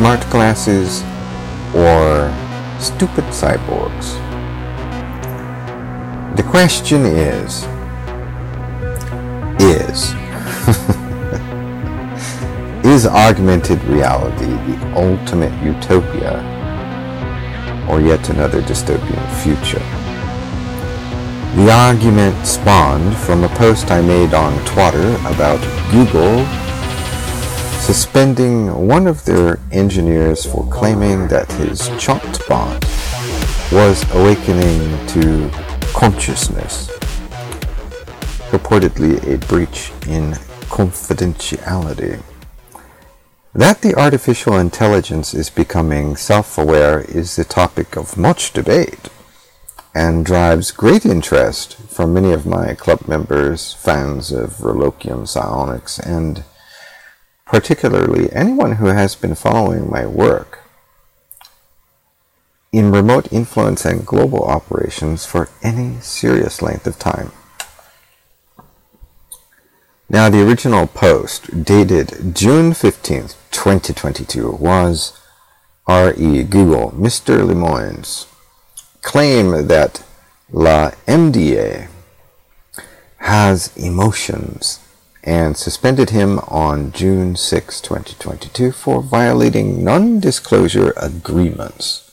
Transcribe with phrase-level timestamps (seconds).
[0.00, 1.02] smart glasses,
[1.76, 2.32] or
[2.80, 4.16] stupid cyborgs?
[6.36, 7.64] The question is,
[9.60, 10.14] is,
[12.86, 16.40] is augmented reality the ultimate utopia
[17.86, 19.84] or yet another dystopian future?
[21.56, 25.60] The argument spawned from a post I made on Twitter about
[25.92, 26.69] Google
[27.80, 32.80] suspending one of their engineers for claiming that his chatbot
[33.72, 35.50] was awakening to
[35.94, 36.88] consciousness,
[38.50, 40.32] purportedly a breach in
[40.68, 42.22] confidentiality.
[43.54, 49.08] That the artificial intelligence is becoming self-aware is the topic of much debate
[49.94, 56.44] and drives great interest from many of my club members, fans of Verlokium Psionics, and
[57.50, 60.60] particularly anyone who has been following my work
[62.70, 67.32] in remote influence and global operations for any serious length of time.
[70.08, 75.20] Now, the original post, dated June 15th, 2022, was
[75.88, 76.44] R.E.
[76.44, 77.44] Google, Mr.
[77.44, 78.28] Lemoine's
[79.02, 80.04] claim that
[80.52, 81.88] La MDA
[83.18, 84.78] has emotions
[85.22, 92.10] and suspended him on June 6, 2022 for violating non-disclosure agreements.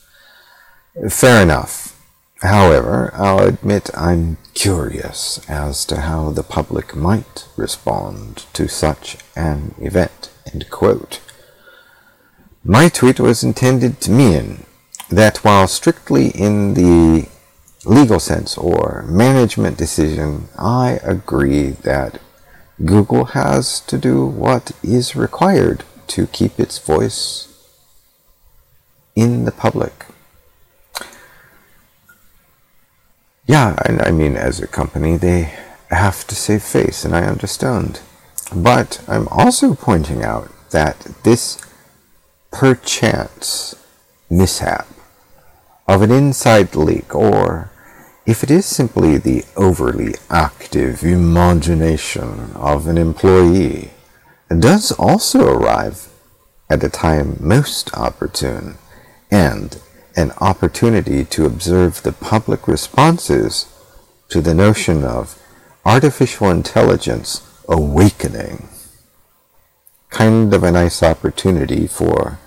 [1.09, 1.93] Fair enough.
[2.41, 9.73] However, I'll admit I'm curious as to how the public might respond to such an
[9.79, 10.29] event.
[12.63, 14.65] My tweet was intended to mean
[15.09, 17.27] that while strictly in the
[17.85, 22.19] legal sense or management decision, I agree that
[22.83, 27.47] Google has to do what is required to keep its voice
[29.15, 30.05] in the public.
[33.47, 35.53] Yeah, I, I mean, as a company, they
[35.89, 38.01] have to save face, and I understand.
[38.53, 41.57] But I'm also pointing out that this
[42.51, 43.75] perchance
[44.29, 44.87] mishap
[45.87, 47.71] of an inside leak, or
[48.27, 53.91] if it is simply the overly active imagination of an employee,
[54.49, 56.09] does also arrive
[56.69, 58.77] at a time most opportune
[59.31, 59.81] and
[60.17, 63.73] an opportunity to observe the public responses
[64.27, 65.41] to the notion of
[65.85, 68.67] artificial intelligence awakening.
[70.09, 72.39] Kind of a nice opportunity for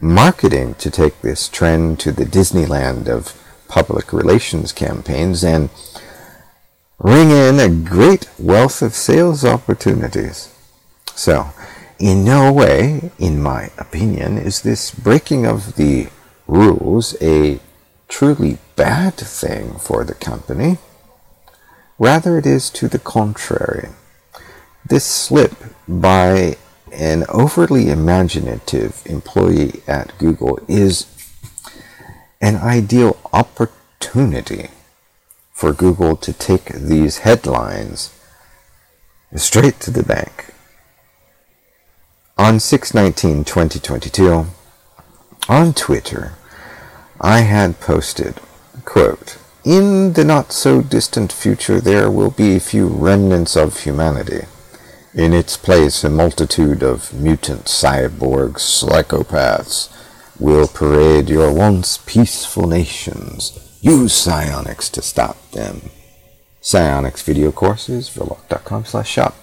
[0.00, 3.34] marketing to take this trend to the Disneyland of
[3.70, 5.70] public relations campaigns and
[6.98, 10.54] ring in a great wealth of sales opportunities.
[11.14, 11.50] So,
[11.98, 16.08] in no way, in my opinion, is this breaking of the
[16.46, 17.60] rules a
[18.08, 20.78] truly bad thing for the company.
[21.98, 23.90] Rather, it is to the contrary.
[24.84, 25.54] This slip
[25.86, 26.56] by
[26.92, 31.04] an overly imaginative employee at Google is
[32.40, 34.68] an ideal opportunity
[35.52, 38.14] for Google to take these headlines
[39.36, 40.46] straight to the bank.
[42.38, 44.46] On 6-19-2022,
[45.48, 46.32] on Twitter,
[47.20, 48.36] I had posted,
[48.86, 54.46] quote, In the not-so-distant future there will be few remnants of humanity.
[55.12, 59.90] In its place a multitude of mutant cyborgs, psychopaths
[60.40, 63.78] will parade your once peaceful nations.
[63.82, 65.90] Use psionics to stop them.
[66.60, 69.36] Psionics video courses, verloc.com slash shop.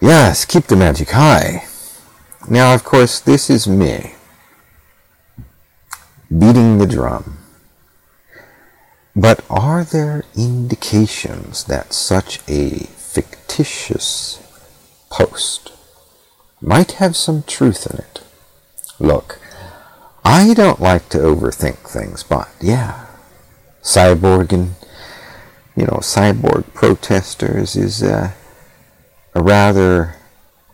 [0.00, 1.64] Yes, keep the magic high.
[2.48, 4.14] Now, of course, this is me
[6.30, 7.38] beating the drum.
[9.16, 14.40] But are there indications that such a fictitious
[15.10, 15.72] post
[16.60, 18.20] might have some truth in it?
[19.00, 19.39] Look,
[20.24, 23.06] I don't like to overthink things, but yeah,
[23.82, 24.74] cyborg and,
[25.76, 28.34] you know, cyborg protesters is a
[29.34, 30.16] rather,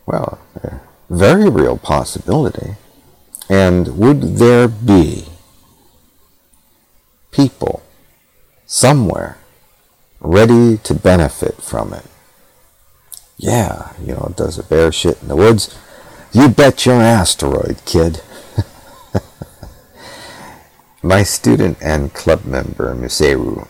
[0.04, 2.76] well, a very real possibility.
[3.48, 5.26] And would there be
[7.30, 7.82] people
[8.66, 9.38] somewhere
[10.20, 12.04] ready to benefit from it.
[13.36, 15.78] Yeah, you know, does a bear shit in the woods?
[16.32, 18.22] You bet your asteroid, kid.
[21.06, 23.68] My student and club member, Museru,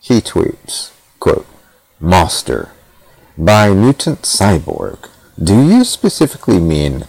[0.00, 1.46] he tweets, quote,
[2.00, 2.72] Monster,
[3.38, 5.08] by mutant cyborg,
[5.40, 7.04] do you specifically mean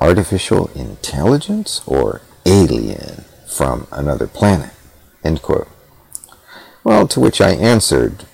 [0.00, 4.70] artificial intelligence or alien from another planet?
[5.24, 5.66] End quote.
[6.84, 8.24] Well, to which I answered,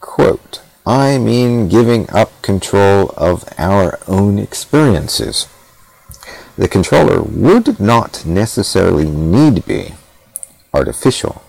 [0.00, 5.48] quote, I mean giving up control of our own experiences.
[6.56, 9.94] The controller would not necessarily need be
[10.72, 11.42] artificial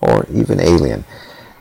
[0.00, 1.04] or even alien.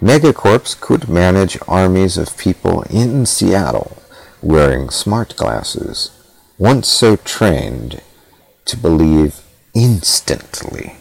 [0.01, 3.97] Megacorps could manage armies of people in Seattle
[4.41, 6.11] wearing smart glasses,
[6.57, 8.01] once so trained
[8.65, 9.41] to believe
[9.73, 10.95] instantly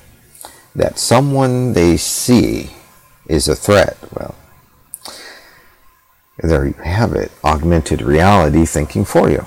[0.75, 2.70] that someone they see
[3.29, 3.97] is a threat.
[4.12, 4.35] Well,
[6.38, 7.31] there you have it.
[7.44, 9.47] Augmented reality thinking for you.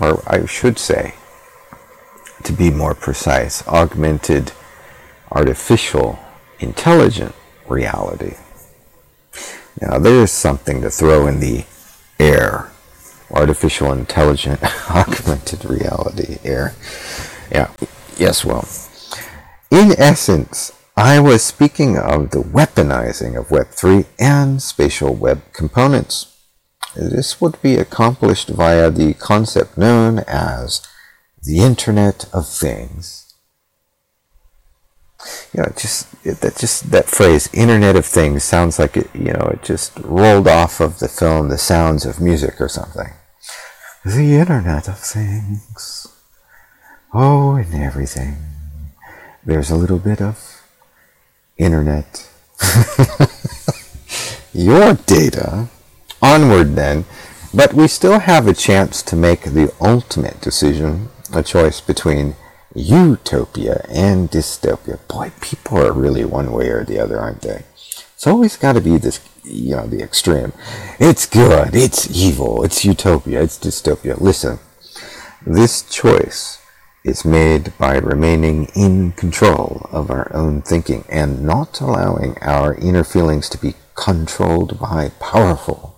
[0.00, 1.14] Or I should say,
[2.46, 4.52] to be more precise, augmented
[5.32, 6.18] artificial
[6.60, 7.34] intelligent
[7.68, 8.36] reality.
[9.80, 11.64] Now there's something to throw in the
[12.20, 12.70] air.
[13.30, 16.74] Artificial intelligent augmented reality air.
[17.50, 17.72] Yeah.
[18.16, 18.68] Yes, well.
[19.70, 26.38] In essence, I was speaking of the weaponizing of Web3 and spatial web components.
[26.94, 30.86] This would be accomplished via the concept known as
[31.46, 33.34] the Internet of Things.
[35.54, 39.08] You know, just that just that phrase "Internet of Things" sounds like it.
[39.14, 43.12] You know, it just rolled off of the film "The Sounds of Music" or something.
[44.04, 46.08] The Internet of Things.
[47.14, 48.36] Oh, and everything.
[49.44, 50.62] There's a little bit of
[51.56, 52.28] internet,
[54.52, 55.68] your data.
[56.20, 57.04] Onward then.
[57.54, 62.36] But we still have a chance to make the ultimate decision, a choice between
[62.74, 64.98] utopia and dystopia.
[65.08, 67.64] Boy, people are really one way or the other, aren't they?
[68.14, 70.52] It's always got to be this, you know, the extreme.
[70.98, 74.20] It's good, it's evil, it's utopia, it's dystopia.
[74.20, 74.58] Listen,
[75.46, 76.58] this choice
[77.04, 83.04] is made by remaining in control of our own thinking and not allowing our inner
[83.04, 85.95] feelings to be controlled by powerful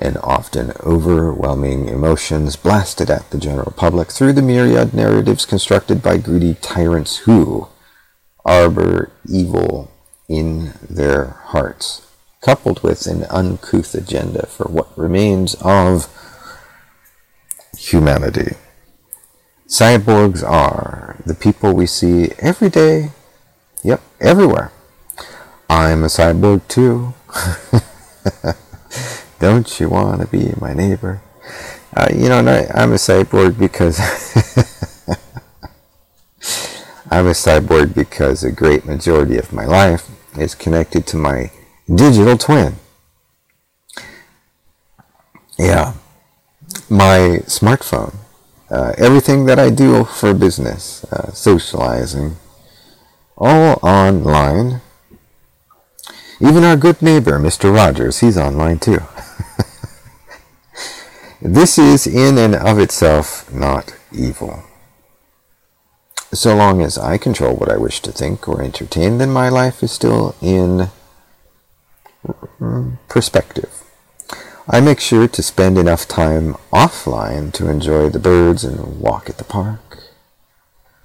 [0.00, 6.16] and often overwhelming emotions blasted at the general public through the myriad narratives constructed by
[6.16, 7.68] greedy tyrants who
[8.44, 9.90] arbor evil
[10.26, 12.06] in their hearts,
[12.40, 16.08] coupled with an uncouth agenda for what remains of
[17.76, 18.56] humanity.
[19.68, 23.10] Cyborgs are the people we see every day.
[23.84, 24.72] Yep, everywhere.
[25.68, 27.14] I'm a cyborg too.
[29.40, 31.20] Don't you want to be my neighbor?
[31.96, 33.98] Uh, you know, I'm a cyborg because
[37.10, 40.08] I'm a cyborg because a great majority of my life
[40.38, 41.50] is connected to my
[41.92, 42.76] digital twin.
[45.58, 45.94] Yeah,
[46.88, 48.14] my smartphone
[48.70, 52.36] uh, everything that I do for business, uh, socializing,
[53.36, 54.80] all online.
[56.40, 57.74] Even our good neighbor, Mr.
[57.74, 59.00] Rogers, he's online too.
[61.42, 64.62] this is in and of itself not evil.
[66.32, 69.82] So long as I control what I wish to think or entertain, then my life
[69.82, 70.88] is still in
[72.60, 73.82] mm, perspective.
[74.68, 79.38] I make sure to spend enough time offline to enjoy the birds and walk at
[79.38, 79.98] the park.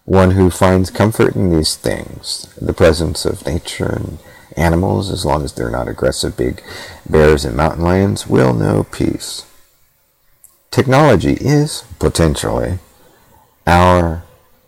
[0.03, 4.19] One who finds comfort in these things, the presence of nature and
[4.55, 6.61] animals, as long as they're not aggressive big
[7.09, 9.45] bears and mountain lions, will know peace.
[10.75, 12.79] Technology is, potentially,
[13.65, 14.25] our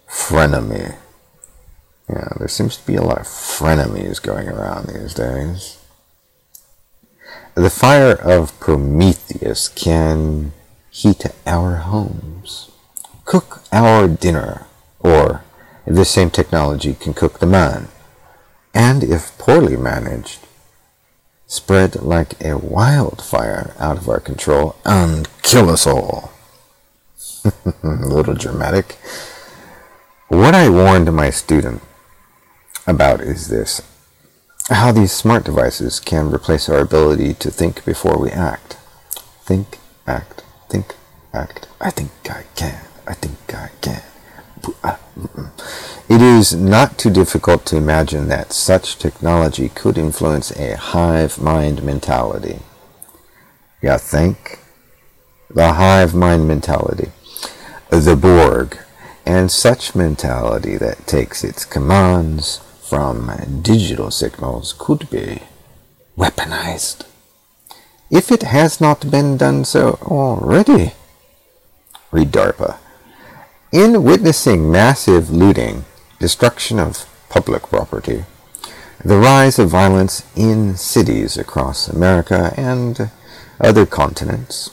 [0.08, 0.96] frenemy.
[2.10, 5.80] Yeah, there seems to be a lot of frenemies going around these days.
[7.56, 10.54] The fire of Prometheus can
[10.90, 12.72] heat our homes,
[13.26, 14.66] cook our dinner,
[15.02, 15.44] or
[15.86, 17.90] this same technology can cook the man,
[18.74, 20.47] and if poorly managed,
[21.48, 26.34] spread like a wildfire out of our control and kill us all.
[27.46, 27.54] a
[27.88, 28.98] little dramatic.
[30.28, 31.82] What I warned my student
[32.86, 33.82] about is this
[34.70, 38.76] how these smart devices can replace our ability to think before we act.
[39.46, 40.94] Think, act, think,
[41.34, 41.68] act.
[41.80, 42.84] I think I can.
[43.08, 44.02] I think I can.
[46.10, 51.84] It is not too difficult to imagine that such technology could influence a hive mind
[51.84, 52.60] mentality.
[53.82, 54.60] Yeah, think.
[55.50, 57.12] The hive mind mentality.
[57.90, 58.78] The Borg.
[59.26, 63.30] And such mentality that takes its commands from
[63.62, 65.44] digital signals could be
[66.18, 67.06] weaponized.
[68.10, 70.94] If it has not been done so already,
[72.12, 72.78] read DARPA.
[73.72, 75.84] In witnessing massive looting,
[76.20, 78.24] destruction of public property,
[79.04, 83.12] the rise of violence in cities across America and
[83.60, 84.70] other continents,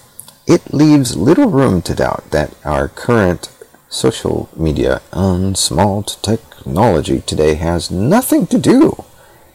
[0.46, 3.50] it leaves little room to doubt that our current
[3.88, 9.02] social media and small technology today has nothing to do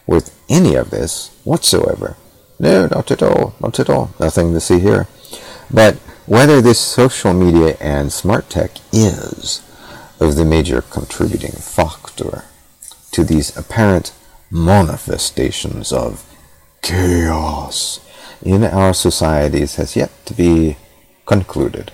[0.06, 2.14] with any of this whatsoever.
[2.58, 4.10] No, not at all, not at all.
[4.20, 5.06] Nothing to see here.
[5.70, 5.96] But
[6.30, 9.62] whether this social media and smart tech is
[10.20, 12.44] of the major contributing factor
[13.10, 14.12] to these apparent
[14.48, 16.24] manifestations of
[16.82, 17.98] chaos
[18.42, 20.76] in our societies has yet to be
[21.26, 21.90] concluded.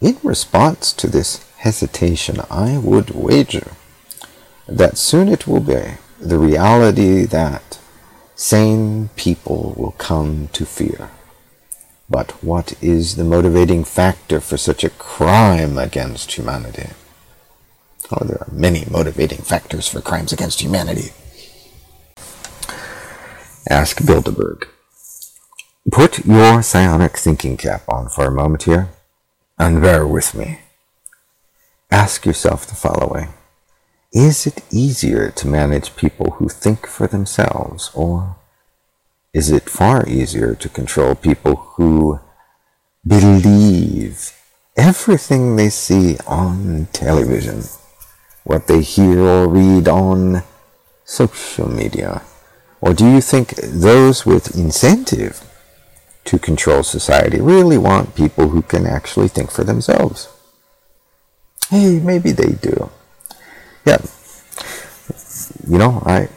[0.00, 3.70] In response to this hesitation, I would wager
[4.66, 7.78] that soon it will be the reality that
[8.34, 11.10] sane people will come to fear.
[12.10, 16.90] But what is the motivating factor for such a crime against humanity?
[18.10, 21.12] Oh, there are many motivating factors for crimes against humanity.
[23.68, 24.66] Ask Bilderberg.
[25.92, 28.88] Put your psionic thinking cap on for a moment here,
[29.58, 30.60] and bear with me.
[31.90, 33.28] Ask yourself the following.
[34.12, 38.36] Is it easier to manage people who think for themselves, or
[39.32, 42.20] is it far easier to control people who
[43.06, 44.32] believe
[44.76, 47.62] everything they see on television?
[48.48, 50.42] what they hear or read on
[51.04, 52.22] social media?
[52.80, 55.42] Or do you think those with incentive
[56.24, 60.28] to control society really want people who can actually think for themselves?
[61.68, 62.90] Hey, maybe they do.
[63.84, 63.98] Yeah.
[65.68, 66.30] You know, I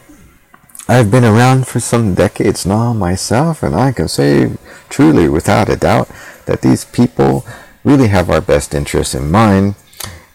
[0.91, 4.57] I've been around for some decades now myself, and I can say
[4.89, 6.09] truly, without a doubt,
[6.47, 7.45] that these people
[7.85, 9.75] really have our best interests in mind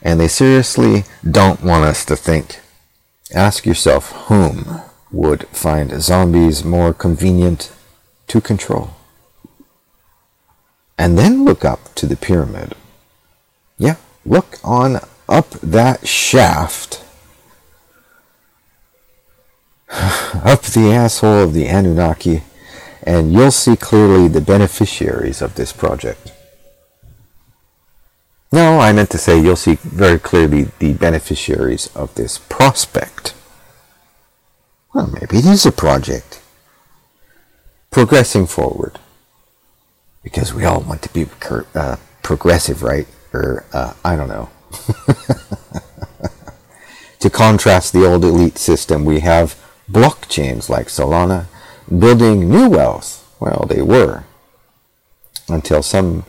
[0.00, 2.60] and they seriously don't want us to think.
[3.34, 4.80] Ask yourself whom
[5.12, 7.70] would find zombies more convenient
[8.28, 8.92] to control.
[10.96, 12.74] And then look up to the pyramid.
[13.76, 17.02] Yeah, look on up that shaft.
[19.90, 22.42] up the asshole of the Anunnaki,
[23.02, 26.32] and you'll see clearly the beneficiaries of this project.
[28.52, 33.34] No, I meant to say you'll see very clearly the beneficiaries of this prospect.
[34.94, 36.40] Well, maybe it is a project.
[37.90, 38.98] Progressing forward.
[40.22, 41.26] Because we all want to be
[41.74, 43.06] uh, progressive, right?
[43.32, 44.48] Or, uh, I don't know.
[47.20, 51.46] to contrast the old elite system, we have blockchains like Solana
[51.88, 53.22] building new wealth.
[53.40, 54.24] Well, they were.
[55.48, 56.24] Until some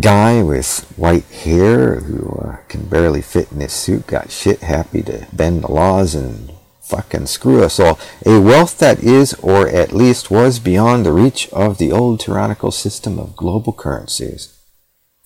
[0.00, 5.02] guy with white hair who uh, can barely fit in his suit got shit happy
[5.02, 7.98] to bend the laws and fucking screw us all.
[8.24, 12.70] A wealth that is, or at least was, beyond the reach of the old tyrannical
[12.70, 14.58] system of global currencies.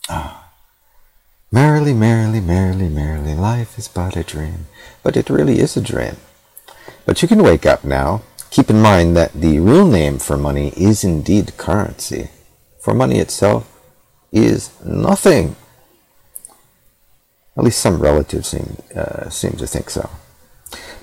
[0.09, 0.51] Ah.
[1.51, 4.67] Merrily, merrily, merrily, merrily, life is but a dream.
[5.03, 6.17] But it really is a dream.
[7.05, 8.23] But you can wake up now.
[8.51, 12.31] Keep in mind that the real name for money is indeed currency.
[12.81, 13.69] For money itself
[14.31, 15.57] is nothing.
[17.57, 20.11] At least some relatives seem, uh, seem to think so.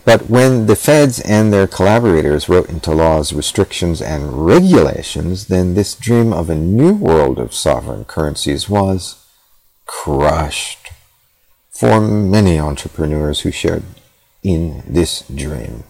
[0.05, 5.93] But when the feds and their collaborators wrote into laws restrictions and regulations, then this
[5.93, 9.23] dream of a new world of sovereign currencies was
[9.85, 10.91] crushed
[11.69, 13.83] for many entrepreneurs who shared
[14.43, 15.83] in this dream.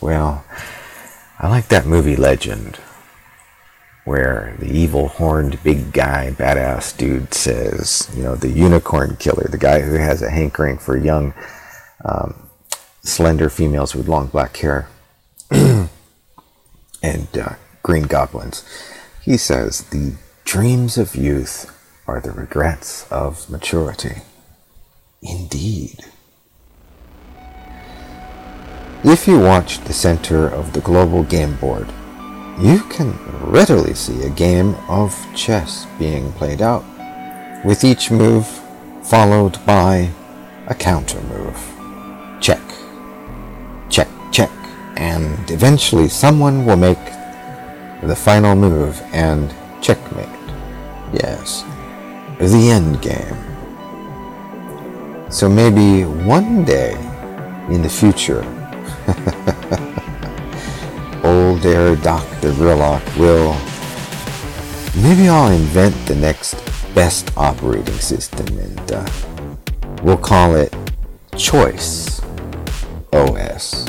[0.00, 0.44] Well,
[1.38, 2.78] I like that movie Legend
[4.06, 9.58] where the evil horned big guy, badass dude says, you know, the unicorn killer, the
[9.58, 11.34] guy who has a hankering for young,
[12.04, 12.48] um,
[13.02, 14.88] slender females with long black hair
[15.50, 15.88] and
[17.02, 18.64] uh, green goblins.
[19.22, 21.72] He says, the dreams of youth
[22.06, 24.22] are the regrets of maturity.
[25.20, 26.04] Indeed.
[29.08, 31.86] If you watch the center of the global game board,
[32.58, 36.84] you can readily see a game of chess being played out,
[37.64, 38.44] with each move
[39.04, 40.10] followed by
[40.66, 41.56] a counter move.
[42.40, 42.60] Check,
[43.88, 44.50] check, check,
[44.96, 47.04] and eventually someone will make
[48.02, 50.26] the final move and checkmate.
[51.12, 51.62] Yes,
[52.40, 53.36] the end game.
[55.30, 56.94] So maybe one day
[57.70, 58.42] in the future,
[61.24, 62.52] old air Dr.
[62.52, 63.54] Grillock will.
[65.02, 66.54] Maybe I'll invent the next
[66.94, 69.06] best operating system, and uh,
[70.02, 70.74] we'll call it
[71.36, 72.20] Choice
[73.12, 73.84] OS.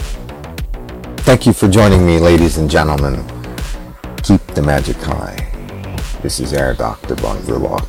[1.19, 3.23] Thank you for joining me, ladies and gentlemen.
[4.23, 5.35] Keep the magic high.
[6.21, 7.15] This is Air Dr.
[7.15, 7.87] Von Verlock,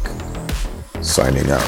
[1.02, 1.64] signing out.